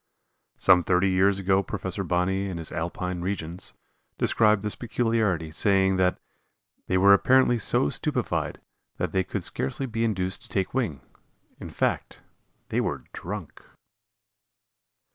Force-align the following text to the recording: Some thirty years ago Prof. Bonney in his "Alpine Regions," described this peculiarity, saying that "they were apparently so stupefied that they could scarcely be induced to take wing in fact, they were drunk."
Some 0.57 0.81
thirty 0.81 1.09
years 1.11 1.37
ago 1.37 1.61
Prof. 1.61 1.95
Bonney 2.07 2.47
in 2.49 2.57
his 2.57 2.71
"Alpine 2.71 3.21
Regions," 3.21 3.75
described 4.17 4.63
this 4.63 4.73
peculiarity, 4.73 5.51
saying 5.51 5.97
that 5.97 6.17
"they 6.87 6.97
were 6.97 7.13
apparently 7.13 7.59
so 7.59 7.87
stupefied 7.91 8.59
that 8.97 9.11
they 9.11 9.23
could 9.23 9.43
scarcely 9.43 9.85
be 9.85 10.03
induced 10.03 10.41
to 10.41 10.49
take 10.49 10.73
wing 10.73 11.01
in 11.59 11.69
fact, 11.69 12.23
they 12.69 12.81
were 12.81 13.03
drunk." 13.13 13.61